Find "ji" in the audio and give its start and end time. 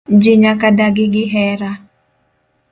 0.21-0.31